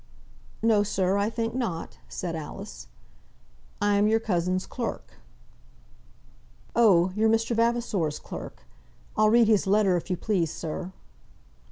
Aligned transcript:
"No, 0.63 0.81
sir; 0.81 1.15
I 1.17 1.29
think 1.29 1.53
not," 1.53 1.99
said 2.09 2.35
Alice. 2.35 2.87
"I 3.79 3.97
am 3.97 4.07
your 4.07 4.19
cousin's 4.19 4.65
clerk." 4.65 5.13
"Oh, 6.75 7.11
you're 7.15 7.29
Mr. 7.29 7.55
Vavasor's 7.55 8.17
clerk. 8.17 8.63
I'll 9.15 9.29
read 9.29 9.47
his 9.47 9.67
letter, 9.67 9.95
if 9.97 10.09
you 10.09 10.17
please, 10.17 10.51
sir." 10.51 10.91